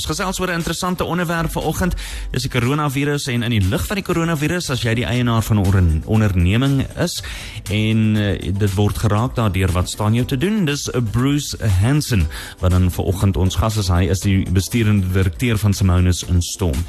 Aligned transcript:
Ons 0.00 0.08
gesels 0.08 0.38
oor 0.40 0.48
'n 0.48 0.56
interessante 0.56 1.04
onderwerp 1.04 1.52
vanoggend. 1.52 1.94
Dis 2.30 2.42
die 2.42 2.50
koronavirus 2.50 3.26
en 3.26 3.42
in 3.42 3.50
die 3.50 3.68
lig 3.68 3.86
van 3.86 3.96
die 3.96 4.04
koronavirus 4.04 4.70
as 4.70 4.82
jy 4.82 4.94
die 4.94 5.04
eienaar 5.04 5.42
van 5.42 5.60
'n 5.60 6.02
onderneming 6.06 6.86
is 6.96 7.22
en 7.68 8.16
uh, 8.16 8.38
dit 8.40 8.74
word 8.74 8.96
geraak 8.98 9.34
daardeur 9.34 9.72
wat 9.72 9.90
staan 9.90 10.14
jou 10.14 10.24
te 10.26 10.38
doen? 10.38 10.64
Dis 10.64 10.88
'n 10.88 11.04
Bruce 11.10 11.56
Hansen 11.80 12.28
wat 12.60 12.70
dan 12.70 12.90
vanoggend 12.90 13.36
ons 13.36 13.56
gas 13.56 13.76
is. 13.76 13.88
Hy 13.88 14.08
is 14.08 14.20
die 14.20 14.50
besturende 14.50 15.06
direkteur 15.12 15.58
van 15.58 15.74
Simonis 15.74 16.24
in 16.24 16.42
Storm. 16.42 16.84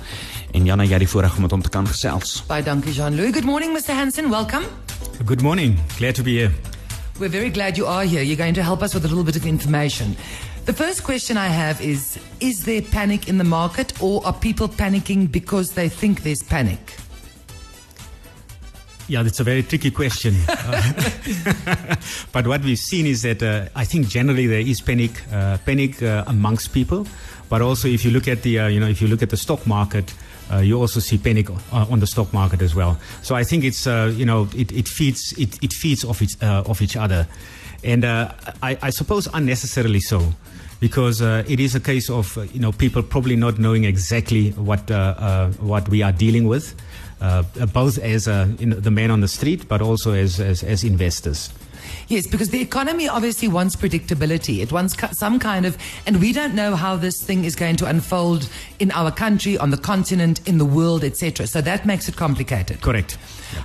En 0.53 0.65
Jana, 0.65 0.83
jy 0.83 0.91
het 0.91 0.99
die 0.99 1.09
voorreg 1.09 1.35
om 1.35 1.41
met 1.41 1.51
hom 1.51 1.61
te 1.61 1.69
kan 1.69 1.87
gesels. 1.87 2.43
Baie 2.47 2.63
dankie 2.63 2.93
Jean-Louis. 2.93 3.33
Good 3.33 3.43
morning 3.43 3.73
Mr 3.73 3.93
Hansen. 3.93 4.29
Welcome. 4.29 4.65
Good 5.25 5.41
morning. 5.41 5.79
Glad 5.97 6.15
to 6.15 6.23
be 6.23 6.31
here. 6.31 6.51
We're 7.19 7.29
very 7.29 7.51
glad 7.51 7.77
you 7.77 7.85
are 7.87 8.05
here. 8.05 8.23
You're 8.23 8.37
going 8.37 8.55
to 8.55 8.63
help 8.63 8.81
us 8.81 8.93
with 8.93 9.03
a 9.03 9.07
little 9.07 9.23
bit 9.23 9.35
of 9.35 9.45
information. 9.45 10.15
The 10.65 10.73
first 10.73 11.03
question 11.03 11.37
I 11.37 11.47
have 11.47 11.81
is 11.81 12.19
Is 12.39 12.65
there 12.65 12.81
panic 12.81 13.27
in 13.27 13.37
the 13.37 13.43
market, 13.43 13.93
or 14.01 14.25
are 14.25 14.33
people 14.33 14.67
panicking 14.67 15.31
because 15.31 15.71
they 15.71 15.89
think 15.89 16.21
there's 16.23 16.43
panic? 16.43 16.97
Yeah, 19.07 19.23
that's 19.23 19.39
a 19.39 19.43
very 19.43 19.63
tricky 19.63 19.91
question. 19.91 20.35
but 22.31 22.47
what 22.47 22.63
we've 22.63 22.77
seen 22.77 23.07
is 23.07 23.23
that 23.23 23.41
uh, 23.43 23.65
I 23.75 23.85
think 23.85 24.07
generally 24.07 24.47
there 24.47 24.61
is 24.61 24.81
panic, 24.81 25.11
uh, 25.33 25.57
panic 25.65 26.01
uh, 26.01 26.23
amongst 26.27 26.73
people. 26.73 27.07
But 27.49 27.61
also, 27.61 27.87
if 27.87 28.05
you 28.05 28.11
look 28.11 28.27
at 28.27 28.43
the, 28.43 28.59
uh, 28.59 28.67
you 28.67 28.79
know, 28.79 28.87
if 28.87 29.01
you 29.01 29.07
look 29.07 29.21
at 29.21 29.29
the 29.29 29.37
stock 29.37 29.67
market, 29.67 30.13
uh, 30.51 30.57
you 30.57 30.79
also 30.79 30.99
see 30.99 31.17
panic 31.17 31.49
on 31.71 31.99
the 31.99 32.07
stock 32.07 32.31
market 32.33 32.61
as 32.61 32.75
well. 32.75 32.97
So 33.21 33.35
I 33.35 33.43
think 33.43 33.63
it's 33.63 33.87
uh, 33.87 34.13
you 34.15 34.25
know 34.25 34.47
it, 34.55 34.71
it 34.71 34.87
feeds 34.87 35.33
it, 35.37 35.61
it 35.63 35.73
feeds 35.73 36.03
off 36.03 36.21
each 36.21 36.41
uh, 36.41 36.63
off 36.67 36.81
each 36.81 36.95
other, 36.97 37.27
and 37.83 38.03
uh, 38.03 38.33
I, 38.61 38.77
I 38.81 38.89
suppose 38.89 39.27
unnecessarily 39.33 39.99
so. 40.01 40.33
Because 40.81 41.21
uh, 41.21 41.43
it 41.47 41.61
is 41.61 41.75
a 41.75 41.79
case 41.79 42.09
of 42.09 42.37
uh, 42.37 42.41
you 42.41 42.59
know 42.59 42.73
people 42.73 43.01
probably 43.03 43.37
not 43.37 43.59
knowing 43.59 43.85
exactly 43.85 44.49
what 44.51 44.91
uh, 44.91 45.15
uh, 45.17 45.51
what 45.61 45.87
we 45.87 46.01
are 46.01 46.11
dealing 46.11 46.47
with, 46.47 46.75
both 47.71 47.97
as 47.99 48.27
you 48.27 48.65
know, 48.65 48.75
the 48.75 48.91
man 48.91 49.11
on 49.11 49.21
the 49.21 49.27
street, 49.29 49.67
but 49.69 49.81
also 49.81 50.11
as, 50.11 50.39
as, 50.39 50.63
as 50.63 50.83
investors. 50.83 51.49
Yes, 52.07 52.27
because 52.27 52.49
the 52.49 52.61
economy 52.61 53.07
obviously 53.07 53.47
wants 53.47 53.75
predictability. 53.75 54.61
It 54.61 54.71
wants 54.71 54.95
some 55.17 55.39
kind 55.39 55.65
of, 55.65 55.77
and 56.05 56.19
we 56.19 56.33
don't 56.33 56.53
know 56.53 56.75
how 56.75 56.95
this 56.95 57.23
thing 57.23 57.45
is 57.45 57.55
going 57.55 57.75
to 57.77 57.85
unfold 57.85 58.49
in 58.79 58.91
our 58.91 59.11
country, 59.11 59.57
on 59.57 59.71
the 59.71 59.77
continent, 59.77 60.45
in 60.47 60.57
the 60.57 60.65
world, 60.65 61.03
etc. 61.03 61.47
So 61.47 61.61
that 61.61 61.85
makes 61.85 62.09
it 62.09 62.15
complicated. 62.15 62.81
Correct. 62.81 63.17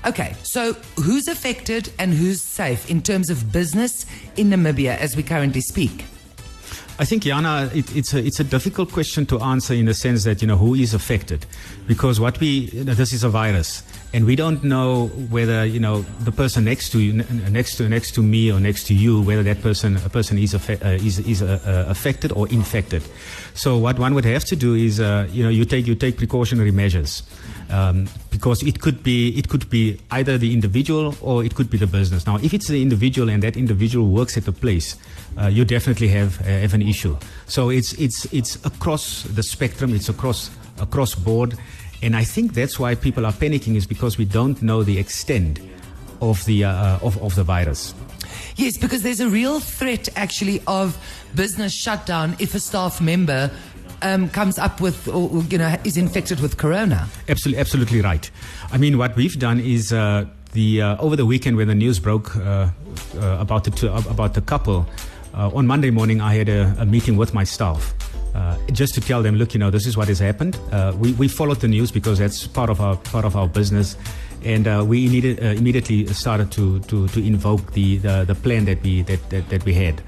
Okay, 0.07 0.35
so 0.43 0.75
who's 0.97 1.29
affected 1.29 1.93
and 1.99 2.13
who's 2.13 2.41
safe 2.43 2.91
in 2.91 3.03
terms 3.03 3.31
of 3.31 3.53
business 3.53 4.07
in 4.37 4.51
Namibia 4.51 4.97
as 4.99 5.17
we 5.17 5.23
currently 5.23 5.61
speak? 5.61 6.05
I 6.99 7.05
think, 7.05 7.25
Yana, 7.25 7.75
it, 7.75 7.95
it's, 7.95 8.15
a, 8.15 8.19
it's 8.25 8.41
a 8.41 8.45
difficult 8.45 8.91
question 8.91 9.27
to 9.27 9.39
answer 9.41 9.75
in 9.75 9.85
the 9.85 9.95
sense 9.95 10.25
that, 10.25 10.41
you 10.41 10.49
know, 10.49 10.57
who 10.57 10.75
is 10.75 10.95
affected? 10.95 11.45
Because 11.87 12.19
what 12.19 12.41
we, 12.41 12.71
you 12.73 12.85
know, 12.85 12.95
this 12.95 13.13
is 13.13 13.23
a 13.23 13.29
virus 13.29 13.83
and 14.17 14.25
we 14.25 14.35
don't 14.35 14.65
know 14.65 15.09
whether 15.29 15.67
you 15.67 15.79
know 15.79 16.01
the 16.21 16.33
person 16.33 16.65
next 16.65 16.89
to 16.91 17.01
you, 17.01 17.13
next 17.51 17.77
to 17.77 17.87
next 17.87 18.13
to 18.15 18.23
me 18.23 18.51
or 18.51 18.59
next 18.59 18.87
to 18.87 18.95
you, 18.95 19.21
whether 19.21 19.43
that 19.43 19.61
person 19.61 19.99
a 20.07 20.09
person 20.09 20.39
is 20.39 20.55
uh, 20.55 20.59
is, 20.83 21.19
is 21.19 21.43
uh, 21.43 21.61
uh, 21.67 21.91
affected 21.91 22.33
or 22.33 22.49
infected. 22.49 23.03
So 23.53 23.77
what 23.77 23.99
one 23.99 24.15
would 24.15 24.25
have 24.25 24.45
to 24.47 24.57
do 24.57 24.75
is 24.75 25.01
uh, 25.01 25.29
you 25.31 25.43
know 25.43 25.51
you 25.51 25.67
take 25.67 25.87
you 25.87 25.95
take 25.95 26.17
precautionary 26.17 26.71
measures. 26.71 27.23
Um, 27.69 28.07
because 28.31 28.63
it 28.63 28.81
could 28.81 29.03
be 29.03 29.37
it 29.37 29.49
could 29.49 29.69
be 29.69 29.99
either 30.13 30.39
the 30.39 30.53
individual 30.53 31.17
or 31.21 31.45
it 31.45 31.57
could 31.57 31.69
be 31.69 31.79
the 31.79 31.87
business. 31.87 32.25
Now, 32.25 32.37
if 32.37 32.55
it's 32.55 32.69
the 32.69 32.81
individual 32.81 33.29
and 33.29 33.43
that 33.43 33.57
individual 33.57 34.07
works 34.09 34.37
at 34.37 34.45
the 34.45 34.53
place, 34.53 34.95
uh, 35.37 35.49
you 35.49 35.65
definitely 35.65 36.09
have 36.09 36.41
uh, 36.43 36.45
have 36.45 36.75
an 36.75 36.83
issue. 36.89 37.17
So 37.47 37.71
it's 37.71 37.93
it's 37.95 38.25
it's 38.33 38.57
across 38.65 39.23
the 39.23 39.43
spectrum. 39.43 39.95
It's 39.95 40.09
across 40.09 40.51
across 40.81 41.15
board, 41.15 41.59
and 42.03 42.17
I 42.17 42.25
think 42.25 42.55
that's 42.55 42.79
why 42.79 42.95
people 42.95 43.27
are 43.27 43.33
panicking 43.33 43.77
is 43.77 43.87
because 43.87 44.19
we 44.19 44.25
don't 44.25 44.61
know 44.63 44.83
the 44.83 44.99
extent 44.99 45.61
of 46.21 46.45
the, 46.45 46.65
uh, 46.65 46.99
of, 47.03 47.23
of 47.23 47.35
the 47.35 47.45
virus. 47.45 47.95
Yes, 48.57 48.77
because 48.77 49.03
there's 49.03 49.21
a 49.21 49.29
real 49.29 49.61
threat 49.61 50.09
actually 50.17 50.63
of 50.67 50.97
business 51.35 51.73
shutdown 51.73 52.37
if 52.39 52.55
a 52.55 52.61
staff 52.61 53.01
member 53.01 53.51
um, 54.03 54.29
comes 54.31 54.59
up 54.59 54.81
with, 54.81 55.09
or, 55.09 55.43
you 55.45 55.59
know, 55.59 55.77
is 55.85 55.97
infected 55.97 56.41
with 56.41 56.57
corona. 56.57 57.09
Absolutely, 57.29 57.61
absolutely 57.61 58.01
right. 58.01 58.31
I 58.71 58.79
mean, 58.79 58.99
what 58.99 59.17
we've 59.17 59.39
done 59.39 59.61
is 59.61 59.93
uh, 59.93 60.27
the 60.53 60.83
uh, 60.83 60.97
over 60.99 61.17
the 61.17 61.27
weekend 61.27 61.57
when 61.57 61.69
the 61.69 61.75
news 61.75 61.99
broke 61.99 62.37
uh, 62.37 62.71
uh 63.19 63.37
about 63.41 63.65
the 63.65 63.71
two, 63.71 63.89
about 63.89 64.35
the 64.35 64.41
couple, 64.41 64.87
uh, 65.37 65.51
on 65.55 65.67
Monday 65.67 65.91
morning 65.91 66.21
I 66.21 66.35
had 66.35 66.49
a, 66.49 66.75
a 66.79 66.87
meeting 66.87 67.17
with 67.17 67.35
my 67.35 67.45
staff 67.45 67.95
uh, 68.37 68.59
just 68.71 68.95
to 68.95 69.01
tell 69.01 69.23
them, 69.23 69.37
look, 69.37 69.55
you 69.55 69.61
know, 69.61 69.71
this 69.71 69.87
is 69.87 69.97
what 69.97 70.09
has 70.09 70.19
happened. 70.19 70.59
Uh, 70.71 70.93
we, 70.99 71.13
we 71.15 71.27
followed 71.27 71.61
the 71.61 71.69
news 71.69 71.91
because 71.91 72.19
that's 72.19 72.47
part 72.47 72.69
of 72.69 72.81
our 72.83 72.97
part 72.97 73.25
of 73.25 73.35
our 73.35 73.49
business, 73.49 73.97
and 74.45 74.69
uh, 74.69 74.85
we 74.87 75.09
needed, 75.09 75.43
uh, 75.43 75.47
immediately 75.59 76.07
started 76.09 76.53
to, 76.53 76.81
to, 76.81 77.09
to 77.09 77.27
invoke 77.27 77.73
the, 77.73 77.97
the, 77.97 78.25
the 78.27 78.35
plan 78.35 78.67
that 78.67 78.83
we 78.83 79.03
that, 79.03 79.31
that, 79.31 79.49
that 79.49 79.65
we 79.65 79.73
had, 79.73 80.03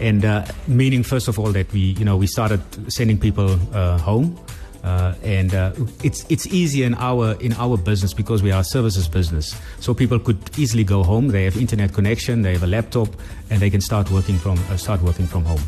and 0.00 0.24
uh, 0.24 0.44
meaning 0.66 1.04
first 1.04 1.28
of 1.28 1.38
all 1.38 1.52
that 1.52 1.72
we 1.72 1.94
you 1.98 2.04
know 2.04 2.16
we 2.16 2.26
started 2.26 2.60
sending 2.92 3.18
people 3.18 3.56
uh, 3.72 3.98
home. 3.98 4.36
Uh, 4.82 5.14
and 5.22 5.54
uh, 5.54 5.72
it's 6.02 6.24
it's 6.28 6.46
easy 6.46 6.82
in 6.82 6.94
our 6.94 7.34
in 7.40 7.52
our 7.54 7.76
business 7.76 8.14
because 8.14 8.42
we 8.42 8.50
are 8.50 8.60
a 8.60 8.64
services 8.64 9.08
business. 9.08 9.54
So 9.80 9.94
people 9.94 10.18
could 10.18 10.38
easily 10.58 10.84
go 10.84 11.02
home. 11.02 11.28
They 11.28 11.44
have 11.44 11.56
internet 11.56 11.92
connection. 11.92 12.42
They 12.42 12.52
have 12.52 12.62
a 12.62 12.66
laptop, 12.66 13.08
and 13.50 13.60
they 13.60 13.70
can 13.70 13.80
start 13.80 14.10
working 14.10 14.38
from 14.38 14.58
uh, 14.70 14.76
start 14.76 15.02
working 15.02 15.26
from 15.26 15.44
home. 15.44 15.62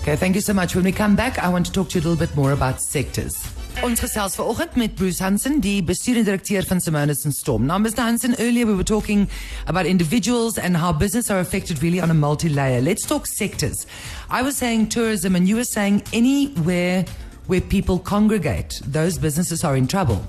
Okay, 0.00 0.16
thank 0.16 0.34
you 0.34 0.42
so 0.42 0.52
much. 0.52 0.74
When 0.74 0.84
we 0.84 0.92
come 0.92 1.16
back, 1.16 1.38
I 1.38 1.48
want 1.48 1.66
to 1.66 1.72
talk 1.72 1.88
to 1.90 1.98
you 1.98 2.00
a 2.00 2.04
little 2.08 2.26
bit 2.26 2.36
more 2.36 2.52
about 2.52 2.80
sectors. 2.80 3.34
Ons 3.82 4.00
gesels 4.00 4.34
vanoggend 4.34 4.76
met 4.76 4.94
Bruce 4.94 5.18
Hansen, 5.18 5.60
die 5.60 5.82
bestuurende 5.82 6.30
direkteur 6.30 6.62
van 6.62 6.80
Simonis 6.80 7.24
and 7.24 7.34
Storm. 7.34 7.66
Now, 7.66 7.78
Mr. 7.78 8.04
Hansen, 8.04 8.36
earlier 8.38 8.66
we 8.66 8.74
were 8.74 8.84
talking 8.84 9.28
about 9.66 9.86
individuals 9.86 10.58
and 10.58 10.76
how 10.76 10.92
business 10.92 11.30
are 11.30 11.40
affected 11.40 11.82
really 11.82 12.00
on 12.00 12.10
a 12.10 12.14
multi-layer. 12.14 12.80
Let's 12.80 13.06
talk 13.06 13.26
sectors. 13.26 13.86
I 14.30 14.42
was 14.42 14.56
saying 14.56 14.88
tourism, 14.88 15.34
and 15.34 15.48
you 15.48 15.56
were 15.56 15.64
saying 15.64 16.02
anywhere 16.12 17.04
where 17.46 17.60
people 17.60 17.98
congregate, 17.98 18.80
those 18.86 19.18
businesses 19.18 19.64
are 19.64 19.76
in 19.76 19.86
trouble. 19.86 20.26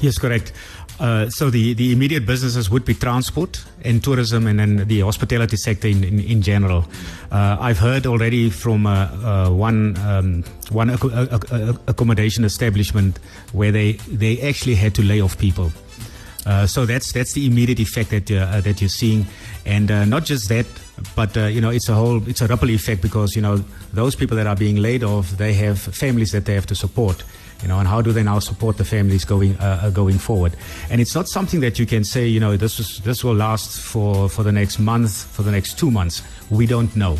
Yes, 0.00 0.18
correct. 0.18 0.52
Uh, 1.00 1.28
so 1.30 1.50
the, 1.50 1.74
the 1.74 1.92
immediate 1.92 2.26
businesses 2.26 2.70
would 2.70 2.84
be 2.84 2.94
transport 2.94 3.64
and 3.84 4.04
tourism 4.04 4.46
and 4.46 4.60
then 4.60 4.76
the 4.88 5.00
hospitality 5.00 5.56
sector 5.56 5.88
in, 5.88 6.04
in, 6.04 6.20
in 6.20 6.42
general. 6.42 6.84
Uh, 7.30 7.56
I've 7.58 7.78
heard 7.78 8.06
already 8.06 8.50
from 8.50 8.86
uh, 8.86 9.46
uh 9.48 9.50
one, 9.50 9.96
um, 9.98 10.44
one 10.70 10.90
accommodation 10.90 12.44
establishment 12.44 13.18
where 13.52 13.72
they, 13.72 13.92
they 14.08 14.40
actually 14.42 14.76
had 14.76 14.94
to 14.96 15.02
lay 15.02 15.20
off 15.20 15.38
people. 15.38 15.72
Uh, 16.44 16.66
so 16.66 16.84
that's 16.84 17.12
that's 17.12 17.34
the 17.34 17.46
immediate 17.46 17.78
effect 17.78 18.10
that 18.10 18.28
uh, 18.28 18.60
that 18.62 18.80
you're 18.80 18.88
seeing, 18.88 19.24
and 19.64 19.88
not 20.10 20.24
just 20.24 20.48
that, 20.48 20.66
but 21.14 21.34
you 21.36 21.60
know 21.60 21.70
it's 21.70 21.88
a 21.88 21.94
whole 21.94 22.26
it's 22.28 22.40
a 22.40 22.46
ripple 22.46 22.70
effect 22.70 23.02
because 23.02 23.34
you 23.34 23.42
know 23.42 23.56
those 23.92 24.14
people 24.14 24.36
that 24.36 24.46
are 24.46 24.56
being 24.56 24.76
laid 24.76 25.02
off 25.02 25.30
they 25.30 25.52
have 25.52 25.78
families 25.78 26.32
that 26.32 26.44
they 26.44 26.54
have 26.54 26.66
to 26.66 26.74
support 26.74 27.24
you 27.62 27.68
know, 27.68 27.78
and 27.78 27.86
how 27.86 28.02
do 28.02 28.12
they 28.12 28.24
now 28.24 28.40
support 28.40 28.76
the 28.76 28.84
families 28.84 29.24
going 29.24 29.56
uh, 29.58 29.80
uh, 29.84 29.90
going 29.90 30.18
forward? 30.18 30.56
And 30.90 31.00
it's 31.00 31.14
not 31.14 31.28
something 31.28 31.60
that 31.60 31.78
you 31.78 31.86
can 31.86 32.04
say, 32.04 32.26
you 32.26 32.40
know, 32.40 32.56
this 32.56 32.80
is, 32.80 32.98
this 33.04 33.22
will 33.22 33.34
last 33.34 33.80
for 33.80 34.28
for 34.28 34.42
the 34.42 34.52
next 34.52 34.78
month, 34.78 35.24
for 35.26 35.42
the 35.42 35.52
next 35.52 35.78
two 35.78 35.90
months. 35.90 36.22
We 36.50 36.66
don't 36.66 36.94
know. 36.96 37.18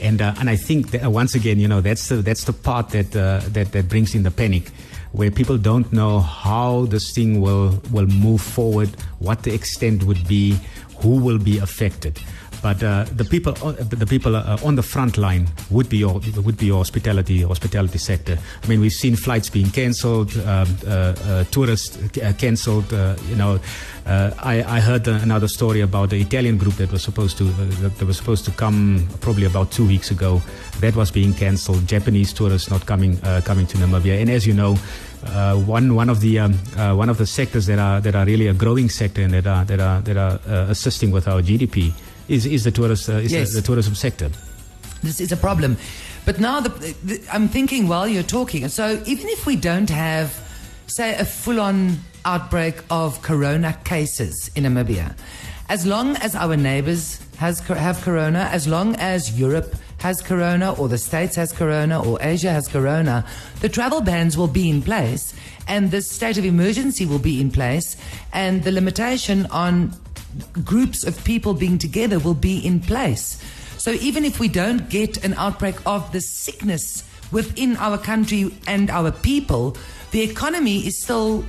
And, 0.00 0.22
uh, 0.22 0.34
and 0.38 0.48
I 0.48 0.56
think 0.56 0.92
that, 0.92 1.04
uh, 1.04 1.10
once 1.10 1.34
again, 1.34 1.58
you 1.58 1.68
know, 1.68 1.80
that's 1.80 2.08
the, 2.08 2.16
that's 2.16 2.44
the 2.44 2.54
part 2.54 2.90
that, 2.90 3.14
uh, 3.14 3.40
that, 3.48 3.72
that 3.72 3.88
brings 3.88 4.14
in 4.14 4.22
the 4.22 4.30
panic, 4.30 4.70
where 5.12 5.30
people 5.30 5.58
don't 5.58 5.92
know 5.92 6.20
how 6.20 6.86
this 6.86 7.12
thing 7.12 7.42
will, 7.42 7.82
will 7.90 8.06
move 8.06 8.40
forward, 8.40 8.88
what 9.18 9.42
the 9.42 9.52
extent 9.52 10.04
would 10.04 10.26
be, 10.26 10.58
who 11.00 11.20
will 11.20 11.38
be 11.38 11.58
affected. 11.58 12.18
But 12.62 12.82
uh, 12.82 13.04
the 13.04 13.24
people, 13.24 13.54
uh, 13.66 13.72
the 13.72 14.06
people 14.06 14.36
uh, 14.36 14.58
on 14.62 14.74
the 14.74 14.82
front 14.82 15.16
line 15.16 15.48
would 15.70 15.88
be 15.88 15.98
your, 15.98 16.20
would 16.44 16.58
be 16.58 16.66
your 16.66 16.78
hospitality 16.78 17.42
hospitality 17.42 17.98
sector. 17.98 18.38
I 18.62 18.66
mean, 18.66 18.80
we've 18.80 18.92
seen 18.92 19.16
flights 19.16 19.48
being 19.48 19.70
cancelled, 19.70 20.36
um, 20.38 20.68
uh, 20.86 21.44
tourists 21.44 21.98
cancelled. 22.38 22.92
you 22.92 23.36
know, 23.36 23.58
I, 24.06 24.64
I, 24.66 24.80
heard 24.80 25.06
another 25.08 25.48
story 25.48 25.80
about 25.80 26.10
the 26.10 26.20
Italian 26.20 26.58
group 26.58 26.74
that 26.74 26.90
was 26.92 27.02
supposed 27.02 27.38
to 27.38 27.44
that 27.44 28.02
was 28.04 28.16
supposed 28.16 28.44
to 28.46 28.50
come 28.50 29.06
probably 29.20 29.46
about 29.46 29.70
two 29.70 29.86
weeks 29.86 30.10
ago. 30.10 30.42
That 30.80 30.96
was 30.96 31.10
being 31.10 31.32
cancelled. 31.32 31.86
Japanese 31.86 32.32
tourists 32.32 32.70
not 32.70 32.84
coming 32.86 33.16
coming 33.44 33.66
to 33.68 33.78
Namibia. 33.78 34.20
And 34.20 34.30
as 34.30 34.46
you 34.46 34.54
know. 34.54 34.76
Uh, 35.22 35.54
one 35.54 35.94
one 35.94 36.08
of 36.08 36.20
the 36.20 36.38
um, 36.38 36.58
uh, 36.78 36.94
one 36.94 37.10
of 37.10 37.18
the 37.18 37.26
sectors 37.26 37.66
that 37.66 37.78
are 37.78 38.00
that 38.00 38.14
are 38.14 38.24
really 38.24 38.46
a 38.46 38.54
growing 38.54 38.88
sector 38.88 39.20
and 39.20 39.34
that 39.34 39.46
are 39.46 39.66
that 39.66 39.78
are 39.78 40.00
that 40.00 40.16
are 40.16 40.40
uh, 40.48 40.70
assisting 40.70 41.10
with 41.10 41.28
our 41.28 41.42
GDP 41.42 41.92
is, 42.30 42.46
is 42.46 42.64
the 42.64 42.70
tourist 42.70 43.08
uh, 43.08 43.14
is 43.14 43.32
yes. 43.32 43.52
the, 43.52 43.60
the, 43.60 43.66
tourism 43.66 43.94
sector. 43.94 44.30
This 45.02 45.20
is 45.20 45.32
a 45.32 45.36
problem, 45.36 45.76
but 46.24 46.38
now 46.38 46.60
the, 46.60 46.68
the, 47.04 47.22
I'm 47.32 47.48
thinking 47.48 47.88
while 47.88 48.06
you're 48.06 48.22
talking. 48.22 48.68
So 48.68 49.02
even 49.06 49.28
if 49.28 49.46
we 49.46 49.56
don't 49.56 49.90
have, 49.90 50.32
say, 50.86 51.16
a 51.16 51.24
full-on 51.24 51.98
outbreak 52.24 52.76
of 52.90 53.20
corona 53.22 53.76
cases 53.84 54.50
in 54.54 54.64
Namibia, 54.64 55.16
as 55.68 55.86
long 55.86 56.16
as 56.16 56.34
our 56.34 56.56
neighbours 56.56 57.20
has 57.38 57.60
have 57.60 58.00
corona, 58.02 58.48
as 58.52 58.68
long 58.68 58.94
as 58.96 59.38
Europe 59.38 59.74
has 59.98 60.22
corona, 60.22 60.72
or 60.74 60.88
the 60.88 60.98
States 60.98 61.36
has 61.36 61.52
corona, 61.52 62.02
or 62.02 62.18
Asia 62.20 62.50
has 62.50 62.68
corona, 62.68 63.24
the 63.60 63.68
travel 63.68 64.00
bans 64.00 64.36
will 64.36 64.48
be 64.48 64.68
in 64.68 64.82
place, 64.82 65.34
and 65.66 65.90
the 65.90 66.02
state 66.02 66.38
of 66.38 66.44
emergency 66.44 67.06
will 67.06 67.18
be 67.18 67.40
in 67.40 67.50
place, 67.50 67.96
and 68.32 68.64
the 68.64 68.72
limitation 68.72 69.46
on 69.46 69.92
groups 70.64 71.04
of 71.04 71.22
people 71.24 71.54
being 71.54 71.78
together 71.78 72.18
will 72.18 72.34
be 72.34 72.58
in 72.58 72.80
place. 72.80 73.42
So 73.78 73.92
even 73.92 74.24
if 74.24 74.38
we 74.40 74.48
don't 74.48 74.88
get 74.90 75.24
an 75.24 75.34
outbreak 75.34 75.76
of 75.86 76.12
the 76.12 76.20
sickness 76.20 77.04
within 77.32 77.76
our 77.76 77.96
country 77.96 78.54
and 78.66 78.90
our 78.90 79.10
people, 79.10 79.76
the 80.10 80.22
economy 80.22 80.86
is 80.86 81.02
still 81.02 81.44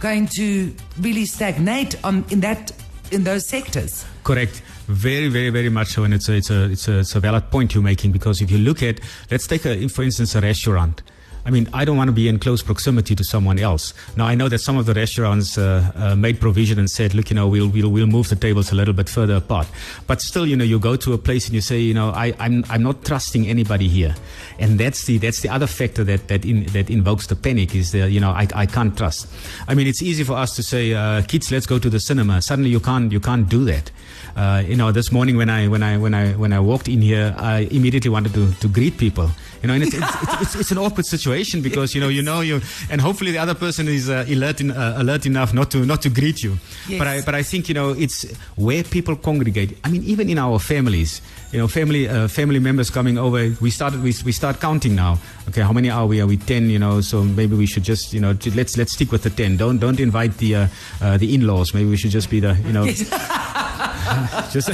going 0.00 0.26
to 0.36 0.74
really 0.98 1.26
stagnate 1.26 2.02
on, 2.04 2.24
in 2.30 2.40
that 2.40 2.72
in 3.10 3.24
those 3.24 3.48
sectors. 3.48 4.04
Correct. 4.24 4.62
Very, 4.86 5.28
very, 5.28 5.50
very 5.50 5.68
much 5.68 5.88
so, 5.88 6.04
and 6.04 6.14
it's 6.14 6.28
a, 6.28 6.34
it's 6.34 6.50
a, 6.50 6.70
it's 6.70 6.88
a, 6.88 6.98
it's 6.98 7.14
a 7.14 7.20
valid 7.20 7.50
point 7.50 7.74
you're 7.74 7.82
making 7.82 8.12
because 8.12 8.40
if 8.40 8.50
you 8.50 8.58
look 8.58 8.82
at, 8.82 9.00
let's 9.30 9.46
take 9.46 9.64
a, 9.66 9.88
for 9.88 10.02
instance, 10.02 10.34
a 10.34 10.40
restaurant. 10.40 11.02
I 11.50 11.52
mean, 11.52 11.68
I 11.72 11.84
don't 11.84 11.96
want 11.96 12.06
to 12.06 12.12
be 12.12 12.28
in 12.28 12.38
close 12.38 12.62
proximity 12.62 13.16
to 13.16 13.24
someone 13.24 13.58
else. 13.58 13.92
Now, 14.16 14.24
I 14.24 14.36
know 14.36 14.48
that 14.48 14.60
some 14.60 14.78
of 14.78 14.86
the 14.86 14.94
restaurants 14.94 15.58
uh, 15.58 15.90
uh, 15.96 16.14
made 16.14 16.38
provision 16.38 16.78
and 16.78 16.88
said, 16.88 17.12
look, 17.12 17.28
you 17.28 17.34
know, 17.34 17.48
we'll, 17.48 17.66
we'll, 17.66 17.88
we'll 17.88 18.06
move 18.06 18.28
the 18.28 18.36
tables 18.36 18.70
a 18.70 18.76
little 18.76 18.94
bit 18.94 19.08
further 19.08 19.34
apart. 19.34 19.66
But 20.06 20.20
still, 20.20 20.46
you 20.46 20.54
know, 20.54 20.62
you 20.62 20.78
go 20.78 20.94
to 20.94 21.12
a 21.12 21.18
place 21.18 21.46
and 21.46 21.56
you 21.56 21.60
say, 21.60 21.80
you 21.80 21.92
know, 21.92 22.10
I, 22.10 22.34
I'm, 22.38 22.64
I'm 22.70 22.84
not 22.84 23.04
trusting 23.04 23.48
anybody 23.48 23.88
here. 23.88 24.14
And 24.60 24.78
that's 24.78 25.06
the, 25.06 25.18
that's 25.18 25.40
the 25.40 25.48
other 25.48 25.66
factor 25.66 26.04
that, 26.04 26.28
that, 26.28 26.44
in, 26.44 26.66
that 26.66 26.88
invokes 26.88 27.26
the 27.26 27.34
panic 27.34 27.74
is 27.74 27.90
the, 27.90 28.08
you 28.08 28.20
know, 28.20 28.30
I, 28.30 28.46
I 28.54 28.66
can't 28.66 28.96
trust. 28.96 29.26
I 29.66 29.74
mean, 29.74 29.88
it's 29.88 30.02
easy 30.02 30.22
for 30.22 30.34
us 30.34 30.54
to 30.54 30.62
say, 30.62 30.94
uh, 30.94 31.22
kids, 31.22 31.50
let's 31.50 31.66
go 31.66 31.80
to 31.80 31.90
the 31.90 31.98
cinema. 31.98 32.42
Suddenly 32.42 32.70
you 32.70 32.78
can't, 32.78 33.10
you 33.10 33.18
can't 33.18 33.48
do 33.48 33.64
that. 33.64 33.90
Uh, 34.36 34.62
you 34.64 34.76
know, 34.76 34.92
this 34.92 35.10
morning 35.10 35.36
when 35.36 35.50
I, 35.50 35.66
when 35.66 35.82
I, 35.82 35.96
when 35.96 36.14
I, 36.14 36.32
when 36.34 36.52
I 36.52 36.60
walked 36.60 36.86
in 36.86 37.02
here, 37.02 37.34
I 37.36 37.68
immediately 37.72 38.10
wanted 38.10 38.34
to, 38.34 38.52
to 38.52 38.68
greet 38.68 38.98
people. 38.98 39.28
You 39.62 39.66
know, 39.66 39.74
and 39.74 39.82
it's, 39.82 39.94
it's, 39.94 40.42
it's, 40.42 40.54
it's, 40.54 40.70
an 40.70 40.78
awkward 40.78 41.04
situation 41.04 41.39
because 41.62 41.94
you 41.94 42.00
know 42.00 42.08
you 42.08 42.22
know 42.22 42.40
you, 42.40 42.60
and 42.90 43.00
hopefully 43.00 43.32
the 43.32 43.38
other 43.38 43.54
person 43.54 43.88
is 43.88 44.10
uh, 44.10 44.24
alert 44.28 44.60
in, 44.60 44.70
uh, 44.70 44.94
alert 44.96 45.26
enough 45.26 45.54
not 45.54 45.70
to 45.70 45.84
not 45.86 46.02
to 46.02 46.10
greet 46.10 46.42
you. 46.42 46.58
Yes. 46.88 46.98
But 46.98 47.06
I 47.06 47.20
but 47.22 47.34
I 47.34 47.42
think 47.42 47.68
you 47.68 47.74
know 47.74 47.90
it's 47.90 48.30
where 48.56 48.84
people 48.84 49.16
congregate. 49.16 49.78
I 49.84 49.90
mean, 49.90 50.02
even 50.04 50.28
in 50.28 50.38
our 50.38 50.58
families, 50.58 51.20
you 51.52 51.58
know, 51.58 51.68
family 51.68 52.08
uh, 52.08 52.28
family 52.28 52.58
members 52.58 52.90
coming 52.90 53.18
over. 53.18 53.54
We 53.60 53.70
started 53.70 54.02
we, 54.02 54.14
we 54.24 54.32
start 54.32 54.60
counting 54.60 54.94
now. 54.94 55.18
Okay, 55.48 55.62
how 55.62 55.72
many 55.72 55.90
are 55.90 56.06
we? 56.06 56.20
Are 56.20 56.26
we 56.26 56.36
ten? 56.36 56.70
You 56.70 56.78
know, 56.78 57.00
so 57.00 57.22
maybe 57.22 57.56
we 57.56 57.66
should 57.66 57.82
just 57.84 58.12
you 58.12 58.20
know 58.20 58.36
let's 58.54 58.76
let's 58.76 58.92
stick 58.92 59.10
with 59.10 59.22
the 59.22 59.30
ten. 59.30 59.56
Don't 59.56 59.78
don't 59.78 59.98
invite 59.98 60.36
the 60.38 60.54
uh, 60.54 60.66
uh, 61.00 61.16
the 61.16 61.34
in-laws. 61.34 61.74
Maybe 61.74 61.88
we 61.88 61.96
should 61.96 62.12
just 62.12 62.30
be 62.30 62.40
the 62.40 62.54
you 62.66 62.72
know. 62.72 62.86
just 64.50 64.70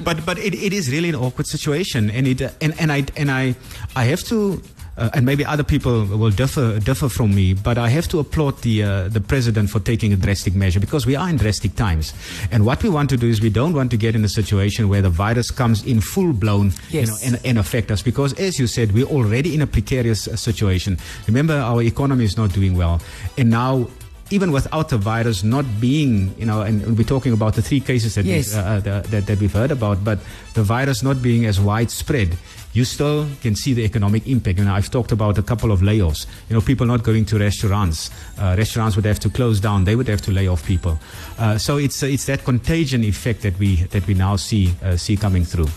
but 0.04 0.24
but 0.24 0.38
it, 0.38 0.54
it 0.54 0.72
is 0.72 0.90
really 0.90 1.08
an 1.08 1.14
awkward 1.14 1.46
situation 1.46 2.10
and 2.10 2.26
it 2.26 2.40
and, 2.60 2.78
and 2.80 2.92
I 2.92 3.04
and 3.16 3.30
I 3.30 3.54
I 3.96 4.04
have 4.04 4.22
to 4.24 4.62
uh, 4.96 5.10
and 5.14 5.24
maybe 5.24 5.44
other 5.44 5.64
people 5.64 6.04
will 6.04 6.30
differ 6.30 6.78
differ 6.80 7.08
from 7.08 7.34
me, 7.34 7.54
but 7.54 7.78
I 7.78 7.88
have 7.88 8.08
to 8.08 8.18
applaud 8.18 8.58
the 8.62 8.82
uh, 8.82 9.08
the 9.08 9.20
president 9.20 9.70
for 9.70 9.80
taking 9.80 10.12
a 10.12 10.16
drastic 10.16 10.54
measure 10.54 10.80
because 10.80 11.06
we 11.06 11.16
are 11.16 11.28
in 11.28 11.36
drastic 11.36 11.74
times. 11.74 12.12
And 12.50 12.64
what 12.64 12.82
we 12.82 12.88
want 12.90 13.10
to 13.10 13.16
do 13.16 13.28
is 13.28 13.40
we 13.40 13.50
don't 13.50 13.74
want 13.74 13.90
to 13.90 13.96
get 13.96 14.14
in 14.14 14.24
a 14.24 14.28
situation 14.28 14.88
where 14.88 15.02
the 15.02 15.10
virus 15.10 15.50
comes 15.50 15.84
in 15.84 16.00
full 16.00 16.32
blown, 16.32 16.72
yes. 16.90 16.92
you 16.92 17.06
know, 17.06 17.16
and, 17.24 17.46
and 17.46 17.58
affect 17.58 17.90
us. 17.90 18.02
Because 18.02 18.32
as 18.34 18.58
you 18.58 18.66
said, 18.66 18.92
we're 18.92 19.06
already 19.06 19.54
in 19.54 19.62
a 19.62 19.66
precarious 19.66 20.28
uh, 20.28 20.36
situation. 20.36 20.98
Remember, 21.26 21.54
our 21.54 21.82
economy 21.82 22.24
is 22.24 22.36
not 22.36 22.52
doing 22.52 22.76
well, 22.76 23.00
and 23.38 23.50
now 23.50 23.88
even 24.30 24.52
without 24.52 24.88
the 24.88 24.98
virus 24.98 25.42
not 25.42 25.64
being, 25.80 26.34
you 26.38 26.46
know, 26.46 26.62
and 26.62 26.96
we're 26.96 27.04
talking 27.04 27.32
about 27.32 27.54
the 27.54 27.62
three 27.62 27.80
cases 27.80 28.14
that, 28.14 28.24
yes. 28.24 28.54
we, 28.54 28.60
uh, 28.60 28.62
uh 28.62 28.80
that, 28.80 29.26
that 29.26 29.38
we've 29.40 29.52
heard 29.52 29.70
about, 29.70 30.02
but 30.04 30.18
the 30.54 30.62
virus 30.62 31.02
not 31.02 31.20
being 31.20 31.44
as 31.46 31.60
widespread, 31.60 32.36
you 32.72 32.84
still 32.84 33.28
can 33.42 33.56
see 33.56 33.74
the 33.74 33.84
economic 33.84 34.26
impact. 34.28 34.58
You 34.58 34.64
know, 34.64 34.74
I've 34.74 34.90
talked 34.90 35.12
about 35.12 35.38
a 35.38 35.42
couple 35.42 35.72
of 35.72 35.80
layoffs. 35.80 36.26
You 36.48 36.54
know, 36.54 36.60
people 36.60 36.86
not 36.86 37.02
going 37.02 37.24
to 37.26 37.38
restaurants. 37.38 38.10
Uh, 38.38 38.54
restaurants 38.56 38.96
would 38.96 39.04
have 39.04 39.18
to 39.20 39.30
close 39.30 39.60
down. 39.60 39.84
They 39.84 39.96
would 39.96 40.08
have 40.08 40.20
to 40.22 40.30
lay 40.30 40.46
off 40.46 40.64
people. 40.64 40.98
Uh, 41.38 41.58
so 41.58 41.78
it's 41.78 42.02
it's 42.02 42.26
that 42.26 42.44
contagion 42.44 43.02
effect 43.02 43.42
that 43.42 43.58
we 43.58 43.76
that 43.86 44.06
we 44.06 44.14
now 44.14 44.36
see 44.36 44.74
uh, 44.84 44.96
see 44.96 45.16
coming 45.16 45.44
through. 45.44 45.68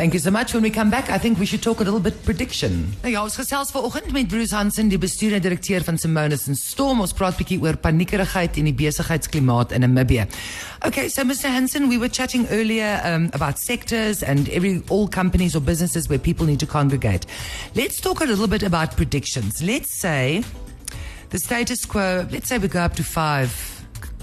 Thank 0.00 0.14
you 0.14 0.20
so 0.20 0.30
much. 0.30 0.54
When 0.54 0.62
we 0.62 0.70
come 0.70 0.88
back, 0.88 1.10
I 1.10 1.18
think 1.18 1.38
we 1.38 1.44
should 1.44 1.60
talk 1.62 1.80
a 1.80 1.84
little 1.84 2.00
bit 2.00 2.24
prediction. 2.24 2.94
Nou 3.02 3.10
ja, 3.12 3.20
ons 3.20 3.34
gesels 3.36 3.68
vanoggend 3.70 4.12
met 4.16 4.28
Bruce 4.32 4.54
Hansen, 4.56 4.88
die 4.88 4.98
bestuurende 4.98 5.44
direkteur 5.44 5.84
van 5.84 5.98
Simonis 6.00 6.46
en 6.48 6.56
Storm. 6.56 7.02
Ons 7.04 7.12
praat 7.12 7.36
bietjie 7.36 7.58
oor 7.60 7.76
paniekerigheid 7.76 8.56
in 8.56 8.70
die 8.70 8.72
besigheidsklimaat 8.72 9.74
in 9.76 9.84
Namibië. 9.84 10.24
Okay, 10.88 11.10
so 11.12 11.20
Mr. 11.28 11.52
Hansen, 11.52 11.90
we 11.92 11.98
were 12.00 12.08
chatting 12.08 12.48
earlier 12.48 12.96
um, 13.04 13.28
about 13.36 13.60
sectors 13.60 14.22
and 14.22 14.48
every 14.48 14.80
all 14.88 15.06
companies 15.06 15.54
or 15.54 15.60
businesses 15.60 16.08
where 16.08 16.18
people 16.18 16.46
need 16.46 16.64
to 16.64 16.66
congregate. 16.66 17.26
Let's 17.74 18.00
talk 18.00 18.22
a 18.22 18.24
little 18.24 18.48
bit 18.48 18.62
about 18.62 18.96
predictions. 18.96 19.60
Let's 19.60 19.92
say 20.00 20.42
the 21.28 21.38
status 21.38 21.84
quo, 21.84 22.26
let's 22.32 22.48
say 22.48 22.56
we 22.56 22.68
go 22.68 22.80
up 22.80 22.96
to 22.96 23.04
5 23.04 23.79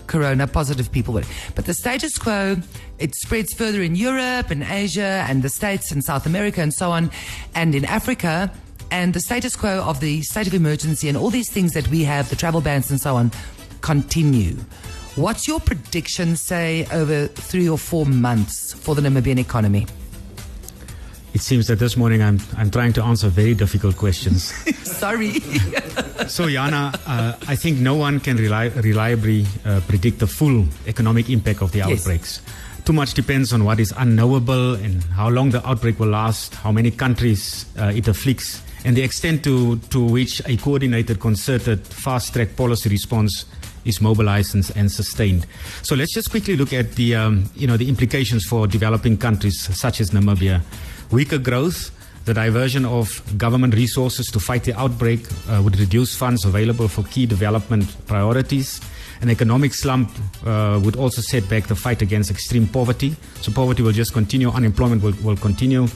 corona 0.07 0.47
positive 0.47 0.91
people. 0.91 1.21
But 1.55 1.65
the 1.65 1.73
status 1.73 2.17
quo, 2.17 2.57
it 2.99 3.15
spreads 3.15 3.53
further 3.53 3.81
in 3.81 3.95
Europe 3.95 4.49
and 4.49 4.63
Asia 4.63 5.25
and 5.27 5.43
the 5.43 5.49
States 5.49 5.91
and 5.91 6.03
South 6.03 6.25
America 6.25 6.61
and 6.61 6.73
so 6.73 6.91
on, 6.91 7.11
and 7.55 7.75
in 7.75 7.85
Africa. 7.85 8.51
And 8.89 9.13
the 9.13 9.19
status 9.19 9.55
quo 9.55 9.83
of 9.83 9.99
the 9.99 10.21
state 10.21 10.47
of 10.47 10.53
emergency 10.53 11.09
and 11.09 11.17
all 11.17 11.29
these 11.29 11.49
things 11.49 11.73
that 11.73 11.87
we 11.89 12.03
have, 12.05 12.29
the 12.29 12.35
travel 12.35 12.61
bans 12.61 12.89
and 12.89 12.99
so 12.99 13.15
on, 13.15 13.31
continue. 13.81 14.55
What's 15.15 15.47
your 15.47 15.59
prediction, 15.59 16.35
say, 16.35 16.87
over 16.91 17.27
three 17.27 17.67
or 17.67 17.77
four 17.77 18.05
months 18.05 18.73
for 18.73 18.95
the 18.95 19.01
Namibian 19.01 19.39
economy? 19.39 19.87
It 21.37 21.43
seems 21.43 21.67
that 21.67 21.77
this 21.77 21.95
morning 21.95 22.23
I'm, 22.23 22.39
I'm 22.57 22.71
trying 22.71 22.93
to 22.93 23.03
answer 23.03 23.29
very 23.29 23.53
difficult 23.53 23.95
questions. 23.95 24.45
Sorry. 24.83 25.39
so, 26.27 26.49
Jana, 26.49 26.91
uh, 27.05 27.35
I 27.47 27.55
think 27.55 27.77
no 27.77 27.93
one 27.93 28.19
can 28.19 28.37
reli- 28.37 28.73
reliably 28.81 29.45
uh, 29.63 29.81
predict 29.87 30.17
the 30.17 30.25
full 30.25 30.65
economic 30.87 31.29
impact 31.29 31.61
of 31.61 31.73
the 31.73 31.77
yes. 31.77 31.89
outbreaks. 31.91 32.41
Too 32.85 32.93
much 32.93 33.13
depends 33.13 33.53
on 33.53 33.65
what 33.65 33.79
is 33.79 33.93
unknowable 33.97 34.73
and 34.73 35.03
how 35.03 35.29
long 35.29 35.51
the 35.51 35.63
outbreak 35.63 35.99
will 35.99 36.07
last, 36.07 36.55
how 36.55 36.71
many 36.71 36.89
countries 36.89 37.67
uh, 37.77 37.91
it 37.95 38.07
afflicts, 38.07 38.63
and 38.83 38.97
the 38.97 39.03
extent 39.03 39.43
to, 39.43 39.77
to 39.91 40.03
which 40.03 40.41
a 40.47 40.57
coordinated, 40.57 41.19
concerted, 41.19 41.85
fast 41.85 42.33
track 42.33 42.55
policy 42.55 42.89
response 42.89 43.45
is 43.85 44.01
mobilized 44.01 44.55
and, 44.55 44.71
and, 44.75 44.91
sustained. 44.91 45.45
So 45.83 45.93
let's 45.93 46.15
just 46.15 46.31
quickly 46.31 46.55
look 46.57 46.73
at 46.73 46.93
the, 46.93 47.13
um, 47.13 47.47
you 47.55 47.67
know, 47.67 47.77
the 47.77 47.87
implications 47.87 48.43
for 48.43 48.65
developing 48.65 49.17
countries 49.17 49.59
such 49.77 50.01
as 50.01 50.09
Namibia. 50.09 50.63
Weaker 51.11 51.37
growth, 51.37 51.91
the 52.25 52.33
diversion 52.33 52.85
of 52.85 53.21
government 53.37 53.73
resources 53.73 54.27
to 54.27 54.39
fight 54.39 54.65
the 54.65 54.77
outbreak 54.77 55.21
uh, 55.49 55.61
would 55.63 55.79
reduce 55.79 56.13
funds 56.13 56.43
available 56.43 56.89
for 56.89 57.03
key 57.03 57.25
development 57.25 57.95
priorities. 58.05 58.81
An 59.21 59.29
economic 59.29 59.73
slump 59.73 60.11
uh, 60.45 60.79
would 60.83 60.97
also 60.97 61.21
set 61.21 61.47
back 61.49 61.67
the 61.67 61.75
fight 61.75 62.01
against 62.01 62.29
extreme 62.29 62.67
poverty. 62.67 63.15
So 63.41 63.51
poverty 63.51 63.81
will 63.81 63.93
just 63.93 64.13
continue, 64.13 64.49
unemployment 64.49 65.01
will, 65.01 65.13
will 65.23 65.37
continue. 65.37 65.87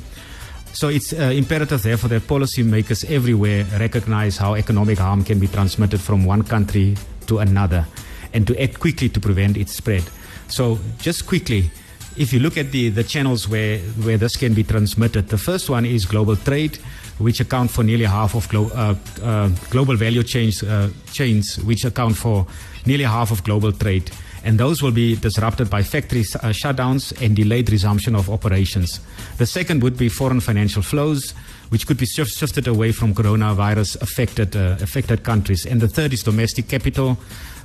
So 0.74 0.88
it's 0.88 1.12
uh, 1.12 1.24
imperative, 1.36 1.84
therefore, 1.84 2.10
that 2.10 2.24
policymakers 2.24 3.04
everywhere 3.12 3.66
recognize 3.78 4.38
how 4.38 4.56
economic 4.56 5.00
harm 5.00 5.26
can 5.26 5.38
be 5.38 5.48
transmitted 5.48 6.00
from 6.00 6.24
one 6.24 6.44
country 6.44 6.96
to 7.28 7.40
another 7.40 7.86
and 8.34 8.48
to 8.48 8.60
act 8.62 8.80
quickly 8.80 9.10
to 9.10 9.20
prevent 9.20 9.58
its 9.58 9.74
spread. 9.76 10.04
So, 10.48 10.80
just 10.98 11.28
quickly, 11.28 11.70
if 12.18 12.34
you 12.34 12.40
look 12.40 12.58
at 12.58 12.72
the, 12.72 12.90
the 12.90 13.04
channels 13.04 13.48
where, 13.48 13.80
where 14.04 14.18
this 14.18 14.36
can 14.36 14.54
be 14.54 14.64
transmitted, 14.64 15.30
the 15.30 15.38
first 15.38 15.70
one 15.70 15.86
is 15.86 16.06
global 16.06 16.36
trade, 16.36 16.78
which 17.18 17.40
account 17.40 17.72
for 17.72 17.84
nearly 17.84 18.06
half 18.06 18.36
of 18.36 18.48
glo- 18.50 18.70
uh, 18.74 18.96
uh, 19.24 19.50
global 19.70 19.96
value 19.96 20.24
chains, 20.24 20.64
uh, 20.64 20.90
chains, 21.12 21.58
which 21.64 21.86
account 21.86 22.18
for 22.18 22.46
nearly 22.86 23.04
half 23.04 23.32
of 23.32 23.44
global 23.44 23.72
trade. 23.72 24.12
And 24.44 24.60
those 24.60 24.82
will 24.82 24.92
be 24.92 25.16
disrupted 25.16 25.70
by 25.70 25.84
factory 25.84 26.22
uh, 26.22 26.50
shutdowns 26.50 27.14
and 27.22 27.36
delayed 27.36 27.72
resumption 27.72 28.16
of 28.16 28.30
operations. 28.30 29.00
The 29.38 29.46
second 29.46 29.84
would 29.84 29.98
be 29.98 30.10
foreign 30.10 30.40
financial 30.40 30.82
flows, 30.82 31.34
which 31.72 31.88
could 31.88 31.98
be 31.98 32.06
shifted 32.06 32.68
away 32.68 32.92
from 32.92 33.14
coronavirus 33.14 34.02
affected, 34.02 34.56
uh, 34.58 34.76
affected 34.82 35.24
countries. 35.24 35.66
And 35.66 35.80
the 35.80 35.88
third 35.88 36.12
is 36.12 36.22
domestic 36.22 36.68
capital, 36.68 37.18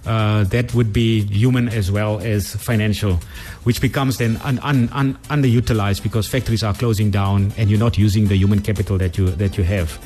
uh, 0.07 0.45
that 0.45 0.73
would 0.75 0.93
be 0.93 1.23
human 1.23 1.69
as 1.69 1.91
well 1.91 2.21
as 2.21 2.55
financial, 2.55 3.19
which 3.65 3.81
becomes 3.81 4.19
then 4.19 4.37
un, 4.45 4.61
un, 4.61 4.89
un, 4.93 5.19
underutilized 5.29 6.05
because 6.05 6.29
factories 6.29 6.63
are 6.63 6.75
closing 6.75 7.11
down 7.11 7.53
and 7.57 7.69
you're 7.69 7.81
not 7.81 7.99
using 7.99 8.29
the 8.29 8.37
human 8.37 8.61
capital 8.63 8.97
that 8.99 9.19
you 9.19 9.31
that 9.31 9.59
you 9.59 9.65
have. 9.65 9.99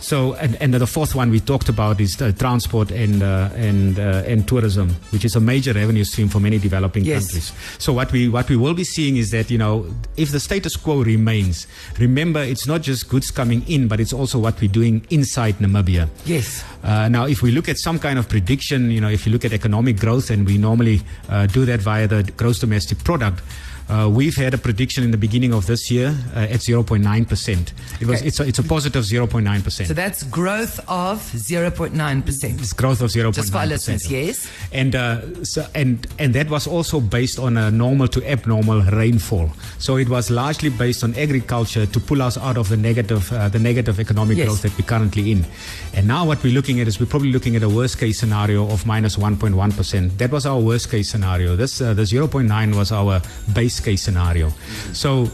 So, 0.00 0.34
and, 0.34 0.56
and 0.60 0.72
the 0.74 0.86
fourth 0.86 1.14
one 1.14 1.30
we 1.30 1.40
talked 1.40 1.68
about 1.68 2.00
is 2.00 2.16
the 2.16 2.32
transport 2.32 2.90
and 2.90 3.22
uh, 3.22 3.50
and 3.54 3.98
uh, 3.98 4.22
and 4.26 4.46
tourism, 4.46 4.90
which 5.10 5.24
is 5.24 5.34
a 5.34 5.40
major 5.40 5.72
revenue 5.72 6.04
stream 6.04 6.28
for 6.28 6.40
many 6.40 6.58
developing 6.58 7.04
yes. 7.04 7.26
countries. 7.26 7.52
So, 7.78 7.92
what 7.92 8.12
we 8.12 8.28
what 8.28 8.48
we 8.48 8.56
will 8.56 8.74
be 8.74 8.84
seeing 8.84 9.16
is 9.16 9.30
that 9.32 9.50
you 9.50 9.58
know 9.58 9.86
if 10.16 10.30
the 10.30 10.40
status 10.40 10.76
quo 10.76 11.02
remains, 11.02 11.66
remember 11.98 12.40
it's 12.40 12.66
not 12.66 12.82
just 12.82 13.08
goods 13.08 13.30
coming 13.30 13.62
in, 13.68 13.88
but 13.88 13.98
it's 14.00 14.12
also 14.12 14.38
what 14.38 14.60
we're 14.60 14.70
doing 14.70 15.04
inside 15.10 15.56
Namibia. 15.56 16.08
Yes. 16.24 16.64
Uh, 16.84 17.08
now, 17.08 17.26
if 17.26 17.42
we 17.42 17.50
look 17.50 17.68
at 17.68 17.76
some 17.78 17.98
kind 17.98 18.18
of 18.18 18.28
prediction, 18.28 18.90
you 18.90 19.00
know, 19.00 19.10
if 19.10 19.26
you 19.26 19.32
look 19.32 19.44
at 19.44 19.52
economic 19.52 19.98
growth, 19.98 20.30
and 20.30 20.46
we 20.46 20.58
normally 20.58 21.02
uh, 21.28 21.46
do 21.46 21.64
that 21.64 21.80
via 21.80 22.06
the 22.06 22.22
gross 22.36 22.60
domestic 22.60 23.02
product. 23.02 23.42
Uh, 23.88 24.06
we've 24.08 24.36
had 24.36 24.52
a 24.52 24.58
prediction 24.58 25.02
in 25.02 25.10
the 25.10 25.16
beginning 25.16 25.54
of 25.54 25.64
this 25.66 25.90
year 25.90 26.08
uh, 26.36 26.40
at 26.40 26.60
0.9%. 26.60 27.72
It 28.00 28.06
was, 28.06 28.18
Okay. 28.18 28.26
it's, 28.28 28.40
a, 28.40 28.46
it's 28.46 28.58
a 28.58 28.62
positive 28.62 29.04
0.9%. 29.04 29.86
So 29.86 29.94
that's 29.94 30.22
growth 30.24 30.78
of 30.88 31.18
0.9%. 31.32 32.58
it's 32.60 32.72
growth 32.74 33.00
of 33.00 33.10
0.9%. 33.10 33.34
Just 33.34 33.52
for 33.52 33.58
our 33.58 33.66
listeners, 33.66 34.10
yes. 34.10 34.46
And, 34.72 34.94
uh, 34.94 35.42
so, 35.44 35.66
and, 35.74 36.06
and 36.18 36.34
that 36.34 36.50
was 36.50 36.66
also 36.66 37.00
based 37.00 37.38
on 37.38 37.56
a 37.56 37.70
normal 37.70 38.08
to 38.08 38.24
abnormal 38.30 38.82
rainfall. 38.82 39.50
So 39.78 39.96
it 39.96 40.08
was 40.08 40.30
largely 40.30 40.68
based 40.70 41.02
on 41.02 41.14
agriculture 41.14 41.86
to 41.86 42.00
pull 42.00 42.20
us 42.20 42.36
out 42.36 42.58
of 42.58 42.68
the 42.68 42.76
negative, 42.76 43.32
uh, 43.32 43.48
the 43.48 43.58
negative 43.58 43.98
economic 44.00 44.36
Yes. 44.36 44.46
growth 44.48 44.62
that 44.62 44.78
we're 44.78 44.86
currently 44.86 45.32
in. 45.32 45.46
And 45.94 46.06
now 46.06 46.26
what 46.26 46.42
we're 46.44 46.52
looking 46.52 46.80
at 46.80 46.88
is 46.88 47.00
we're 47.00 47.06
probably 47.06 47.32
looking 47.32 47.56
at 47.56 47.62
a 47.62 47.68
worst 47.68 47.98
case 47.98 48.18
scenario 48.18 48.68
of 48.70 48.84
minus 48.86 49.16
1.1. 49.16 50.18
That 50.18 50.30
was 50.30 50.44
our 50.44 50.60
worst 50.60 50.90
case 50.90 51.08
scenario. 51.08 51.56
This, 51.56 51.80
uh, 51.80 51.94
the 51.94 52.02
0.9 52.02 52.74
was 52.76 52.92
our 52.92 53.22
base 53.54 53.77
case 53.80 54.02
scenario. 54.02 54.50
So 54.92 55.28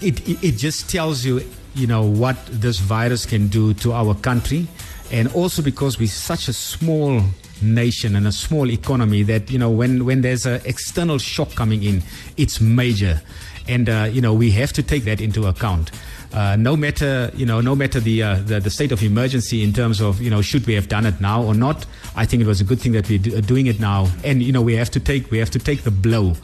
it, 0.00 0.26
it, 0.28 0.42
it 0.44 0.56
just 0.56 0.90
tells 0.90 1.24
you, 1.24 1.42
you 1.74 1.86
know, 1.86 2.02
what 2.02 2.36
this 2.46 2.78
virus 2.78 3.26
can 3.26 3.48
do 3.48 3.74
to 3.74 3.92
our 3.92 4.14
country. 4.14 4.66
And 5.10 5.28
also 5.34 5.62
because 5.62 5.98
we're 5.98 6.08
such 6.08 6.48
a 6.48 6.52
small 6.52 7.22
nation 7.62 8.14
and 8.14 8.26
a 8.26 8.32
small 8.32 8.70
economy 8.70 9.22
that, 9.24 9.50
you 9.50 9.58
know, 9.58 9.70
when, 9.70 10.04
when 10.04 10.20
there's 10.20 10.46
an 10.46 10.60
external 10.64 11.18
shock 11.18 11.54
coming 11.54 11.82
in, 11.82 12.02
it's 12.36 12.60
major. 12.60 13.20
And, 13.66 13.88
uh, 13.88 14.08
you 14.10 14.20
know, 14.20 14.34
we 14.34 14.50
have 14.52 14.72
to 14.74 14.82
take 14.82 15.04
that 15.04 15.20
into 15.20 15.46
account. 15.46 15.90
Uh, 16.32 16.56
no 16.56 16.76
matter 16.76 17.30
you 17.34 17.46
know, 17.46 17.60
no 17.62 17.74
matter 17.74 18.00
the, 18.00 18.22
uh, 18.22 18.34
the 18.44 18.60
the 18.60 18.68
state 18.68 18.92
of 18.92 19.02
emergency 19.02 19.62
in 19.62 19.72
terms 19.72 19.98
of 20.00 20.20
you 20.20 20.28
know, 20.28 20.42
should 20.42 20.66
we 20.66 20.74
have 20.74 20.86
done 20.86 21.06
it 21.06 21.18
now 21.22 21.42
or 21.42 21.54
not? 21.54 21.86
I 22.16 22.26
think 22.26 22.42
it 22.42 22.46
was 22.46 22.60
a 22.60 22.64
good 22.64 22.80
thing 22.80 22.92
that 22.92 23.08
we're 23.08 23.18
do- 23.18 23.40
doing 23.40 23.66
it 23.66 23.80
now, 23.80 24.08
and 24.24 24.42
you 24.42 24.52
know, 24.52 24.60
we 24.60 24.76
have 24.76 24.90
to 24.90 25.00
take 25.00 25.30
we 25.30 25.38
have 25.38 25.50
to 25.52 25.58
take 25.58 25.84
the 25.84 25.90
blow, 25.90 26.34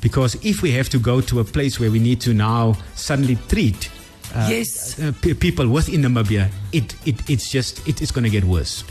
because 0.00 0.34
if 0.44 0.62
we 0.62 0.70
have 0.72 0.88
to 0.90 0.98
go 0.98 1.20
to 1.20 1.40
a 1.40 1.44
place 1.44 1.78
where 1.80 1.90
we 1.90 1.98
need 1.98 2.20
to 2.22 2.32
now 2.34 2.74
suddenly 2.94 3.36
treat 3.48 3.90
uh, 4.34 4.46
Yes. 4.50 4.98
uh, 5.00 5.12
pe- 5.22 5.34
people 5.34 5.68
within 5.68 6.02
Namibia, 6.02 6.50
it, 6.72 6.94
it 7.06 7.16
it's 7.30 7.50
just 7.50 7.86
it 7.88 8.00
is 8.02 8.10
going 8.12 8.24
to 8.24 8.30
get 8.30 8.44
worse. 8.44 8.84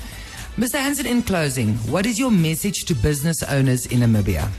Mr. 0.58 0.80
Hansen, 0.80 1.06
in 1.06 1.22
closing, 1.22 1.76
what 1.92 2.06
is 2.08 2.18
your 2.18 2.32
message 2.32 2.86
to 2.86 2.96
business 2.96 3.44
owners 3.44 3.86
in 3.86 4.00
Namibia? 4.00 4.50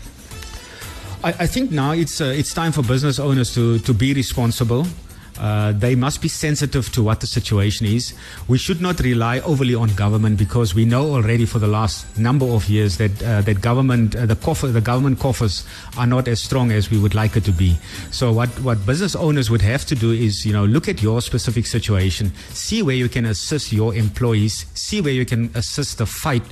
I, 1.25 1.31
I 1.41 1.47
think 1.49 1.73
now 1.73 1.91
it's 1.93 2.21
uh, 2.21 2.27
it's 2.27 2.55
time 2.55 2.71
for 2.73 2.83
business 2.83 3.19
owners 3.19 3.53
to 3.55 3.79
to 3.81 3.93
be 3.93 4.15
responsible. 4.15 4.87
Uh, 5.39 5.73
they 5.73 5.95
must 5.95 6.21
be 6.21 6.29
sensitive 6.29 6.91
to 6.93 7.03
what 7.03 7.21
the 7.21 7.27
situation 7.27 7.87
is. 7.87 8.15
We 8.49 8.59
should 8.59 8.81
not 8.81 9.01
rely 9.01 9.41
overly 9.41 9.75
on 9.75 9.95
government 9.95 10.39
because 10.39 10.75
we 10.75 10.85
know 10.85 11.15
already 11.15 11.47
for 11.47 11.59
the 11.59 11.69
last 11.69 12.19
number 12.19 12.47
of 12.47 12.69
years 12.69 12.97
that 12.99 13.23
uh, 13.23 13.43
that 13.43 13.61
government 13.61 14.17
uh, 14.17 14.27
the 14.27 14.37
coffer, 14.37 14.69
the 14.69 14.81
government 14.81 15.21
coffers 15.21 15.65
are 15.97 16.07
not 16.07 16.29
as 16.29 16.43
strong 16.43 16.73
as 16.73 16.91
we 16.91 16.99
would 16.99 17.15
like 17.15 17.37
it 17.37 17.45
to 17.45 17.53
be. 17.53 17.77
So 18.11 18.33
what 18.33 18.49
what 18.61 18.85
business 18.85 19.15
owners 19.15 19.51
would 19.51 19.63
have 19.63 19.85
to 19.87 19.95
do 19.95 20.13
is 20.13 20.45
you 20.45 20.53
know 20.53 20.65
look 20.65 20.89
at 20.89 21.03
your 21.03 21.21
specific 21.23 21.67
situation, 21.67 22.33
see 22.51 22.83
where 22.83 22.97
you 22.97 23.09
can 23.09 23.27
assist 23.27 23.73
your 23.73 23.95
employees, 23.95 24.67
see 24.75 25.01
where 25.01 25.13
you 25.13 25.25
can 25.25 25.51
assist 25.55 25.99
the 25.99 26.07
fight 26.07 26.43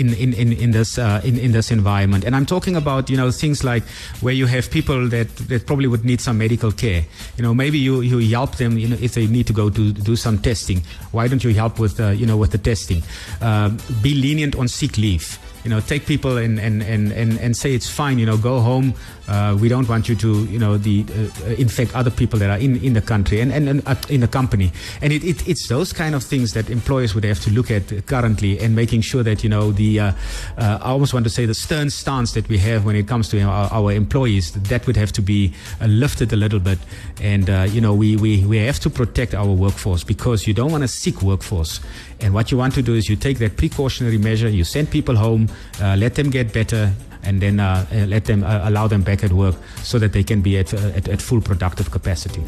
in 0.00 0.14
in 0.14 0.32
in, 0.34 0.52
in 0.52 0.70
this 0.72 0.98
uh, 0.98 1.20
in 1.24 1.38
in 1.38 1.52
this 1.52 1.70
environment. 1.70 2.24
And 2.24 2.34
I'm 2.34 2.46
talking 2.46 2.76
about 2.76 3.10
you 3.10 3.16
know 3.16 3.30
things 3.30 3.62
like 3.62 3.84
where 4.20 4.34
you 4.34 4.46
have 4.46 4.70
people 4.70 5.08
that 5.08 5.28
that 5.48 5.66
probably 5.66 5.86
would 5.86 6.04
need 6.04 6.20
some 6.20 6.38
medical 6.38 6.72
care. 6.72 7.04
You 7.36 7.42
know 7.42 7.54
maybe 7.54 7.78
you 7.78 8.00
you 8.00 8.18
help 8.36 8.56
them 8.56 8.78
you 8.78 8.88
know 8.88 8.96
if 9.00 9.12
they 9.14 9.26
need 9.26 9.46
to 9.46 9.52
go 9.52 9.70
to 9.70 9.92
do 9.92 10.16
some 10.16 10.38
testing. 10.38 10.82
Why 11.12 11.28
don't 11.28 11.44
you 11.44 11.54
help 11.54 11.78
with 11.78 12.00
uh, 12.00 12.08
you 12.10 12.26
know 12.26 12.36
with 12.36 12.50
the 12.50 12.58
testing? 12.58 13.02
Um, 13.40 13.78
be 14.02 14.14
lenient 14.14 14.56
on 14.56 14.68
sick 14.68 14.96
leave. 14.96 15.38
You 15.64 15.68
know, 15.68 15.80
take 15.80 16.06
people 16.06 16.38
and, 16.38 16.58
and, 16.58 16.82
and, 16.82 17.12
and, 17.12 17.38
and 17.38 17.54
say 17.54 17.74
it's 17.74 17.88
fine. 17.88 18.18
You 18.18 18.24
know, 18.24 18.38
go 18.38 18.60
home. 18.60 18.94
Uh, 19.28 19.56
we 19.60 19.68
don't 19.68 19.86
want 19.88 20.08
you 20.08 20.16
to, 20.16 20.44
you 20.46 20.58
know, 20.58 20.78
the 20.78 21.04
uh, 21.10 21.50
infect 21.58 21.94
other 21.94 22.10
people 22.10 22.38
that 22.38 22.48
are 22.48 22.58
in, 22.58 22.82
in 22.82 22.94
the 22.94 23.02
country 23.02 23.40
and, 23.40 23.52
and, 23.52 23.68
and 23.68 23.86
uh, 23.86 23.94
in 24.08 24.22
the 24.22 24.28
company. 24.28 24.72
And 25.02 25.12
it, 25.12 25.22
it, 25.22 25.46
it's 25.46 25.68
those 25.68 25.92
kind 25.92 26.14
of 26.14 26.24
things 26.24 26.54
that 26.54 26.70
employers 26.70 27.14
would 27.14 27.24
have 27.24 27.40
to 27.40 27.50
look 27.50 27.70
at 27.70 28.06
currently 28.06 28.58
and 28.58 28.74
making 28.74 29.02
sure 29.02 29.22
that 29.22 29.44
you 29.44 29.50
know 29.50 29.70
the. 29.70 29.89
Uh, 29.98 30.12
uh, 30.58 30.78
I 30.82 30.90
almost 30.90 31.14
want 31.14 31.24
to 31.24 31.30
say 31.30 31.46
the 31.46 31.54
stern 31.54 31.90
stance 31.90 32.32
that 32.32 32.48
we 32.48 32.58
have 32.58 32.84
when 32.84 32.96
it 32.96 33.08
comes 33.08 33.28
to 33.30 33.40
our, 33.42 33.72
our 33.72 33.92
employees 33.92 34.52
that 34.52 34.86
would 34.86 34.96
have 34.96 35.12
to 35.12 35.22
be 35.22 35.52
uh, 35.80 35.86
lifted 35.86 36.32
a 36.32 36.36
little 36.36 36.60
bit. 36.60 36.78
And 37.20 37.48
uh, 37.48 37.66
you 37.68 37.80
know, 37.80 37.94
we, 37.94 38.16
we 38.16 38.44
we 38.44 38.58
have 38.58 38.80
to 38.80 38.90
protect 38.90 39.34
our 39.34 39.52
workforce 39.52 40.04
because 40.04 40.46
you 40.46 40.54
don't 40.54 40.70
want 40.70 40.84
a 40.84 40.88
sick 40.88 41.22
workforce. 41.22 41.80
And 42.20 42.34
what 42.34 42.50
you 42.50 42.58
want 42.58 42.74
to 42.74 42.82
do 42.82 42.94
is 42.94 43.08
you 43.08 43.16
take 43.16 43.38
that 43.38 43.56
precautionary 43.56 44.18
measure, 44.18 44.48
you 44.48 44.64
send 44.64 44.90
people 44.90 45.16
home, 45.16 45.48
uh, 45.80 45.96
let 45.96 46.14
them 46.14 46.30
get 46.30 46.52
better, 46.52 46.92
and 47.22 47.40
then 47.40 47.60
uh, 47.60 47.86
let 48.08 48.24
them 48.24 48.44
uh, 48.44 48.68
allow 48.68 48.86
them 48.86 49.02
back 49.02 49.22
at 49.24 49.32
work 49.32 49.54
so 49.82 49.98
that 49.98 50.12
they 50.12 50.22
can 50.22 50.40
be 50.40 50.58
at, 50.58 50.72
uh, 50.72 50.78
at, 50.94 51.08
at 51.08 51.22
full 51.22 51.40
productive 51.40 51.90
capacity. 51.90 52.42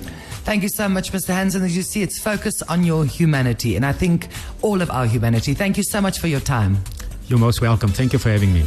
Thank 0.44 0.62
you 0.62 0.68
so 0.68 0.88
much, 0.88 1.12
Mr. 1.12 1.28
Hansen. 1.28 1.62
As 1.62 1.76
you 1.76 1.82
see, 1.82 2.02
it's 2.02 2.18
focused 2.18 2.62
on 2.68 2.84
your 2.84 3.04
humanity, 3.04 3.76
and 3.76 3.84
I 3.87 3.92
think 3.92 4.28
all 4.62 4.82
of 4.82 4.90
our 4.90 5.06
humanity. 5.06 5.54
Thank 5.54 5.76
you 5.76 5.84
so 5.84 6.00
much 6.00 6.18
for 6.18 6.26
your 6.26 6.40
time. 6.40 6.78
You're 7.33 7.39
most 7.39 7.62
welcome. 7.62 7.89
Thank 7.89 8.12
you 8.12 8.19
for 8.19 8.29
having 8.29 8.53
me. 8.53 8.62